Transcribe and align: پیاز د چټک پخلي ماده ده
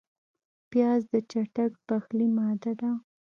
پیاز 0.69 1.01
د 1.11 1.15
چټک 1.31 1.71
پخلي 1.87 2.27
ماده 2.37 2.73
ده 2.81 2.91